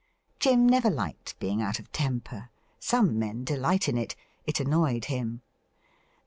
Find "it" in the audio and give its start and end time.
3.99-4.15, 4.47-4.59